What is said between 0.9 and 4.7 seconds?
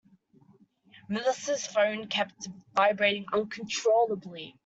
Melissa's phone kept vibrating uncontrollably.